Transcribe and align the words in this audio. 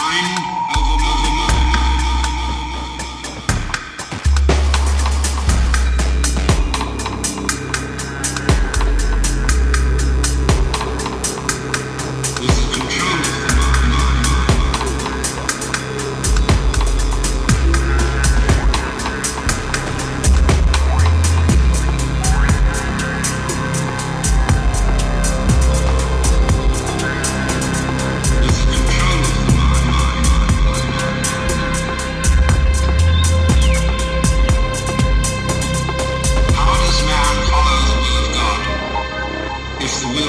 mind 0.00 0.59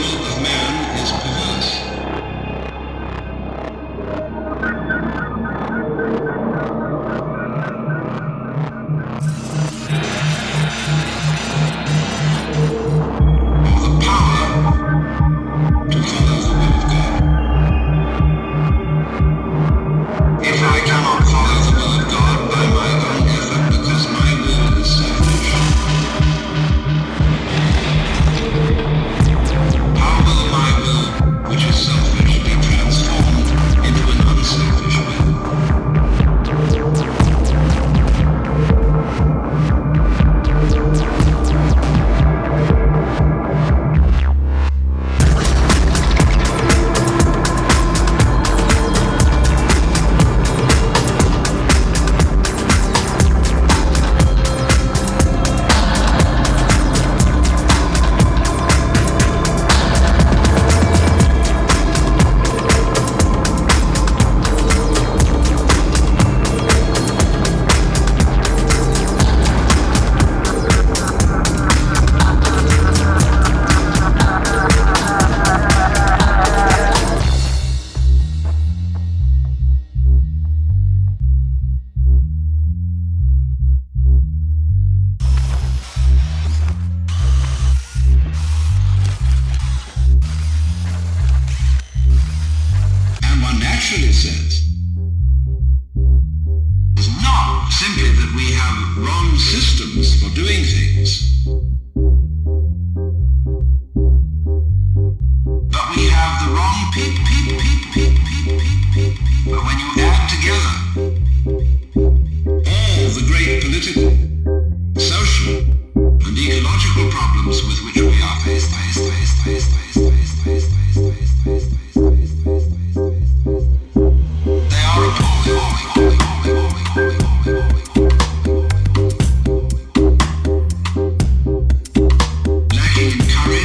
of 0.04 0.42
man 0.42 1.00
is 1.00 1.12
perverse. 1.12 2.11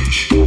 вещь. 0.06 0.45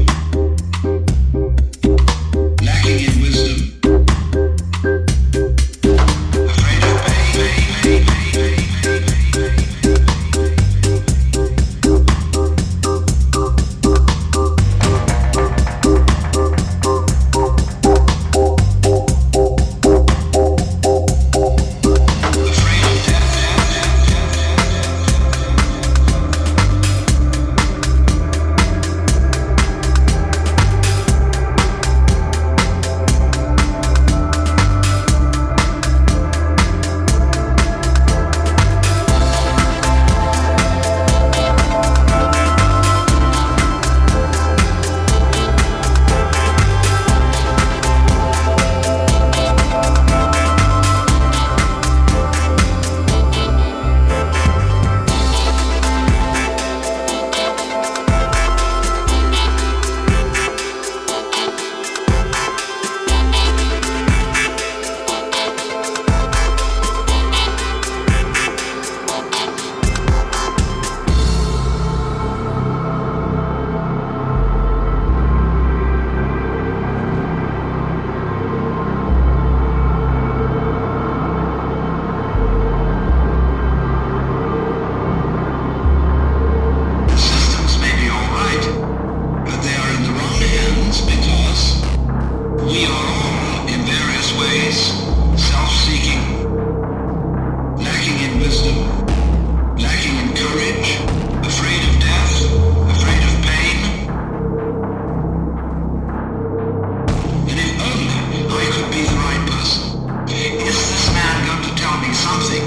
something 112.14 112.66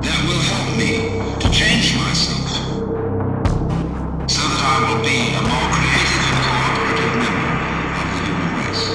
that 0.00 0.18
will 0.26 0.42
help 0.52 0.76
me 0.76 0.92
to 1.40 1.48
change 1.50 1.96
myself 1.96 2.48
so 4.30 4.42
that 4.48 4.62
I 4.62 4.76
will 4.86 5.02
be 5.02 5.18
a 5.34 5.42
more 5.42 5.68
creative 5.74 6.22
and 6.28 6.38
cooperative 6.46 7.14
member 7.22 7.52
of 8.00 8.06
the 8.12 8.18
human 8.26 8.50
race. 8.60 8.86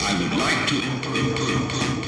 I 0.00 0.10
would 0.18 0.34
like 0.38 0.62
to 0.68 0.76
improve. 0.76 2.01